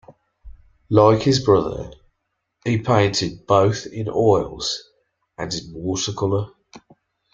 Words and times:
Like 0.89 1.21
his 1.21 1.39
brother, 1.45 1.91
he 2.65 2.79
painted 2.81 3.45
both 3.45 3.85
in 3.85 4.09
oils 4.09 4.81
and 5.37 5.53
in 5.53 5.71
water 5.75 6.11
colour. 6.13 6.53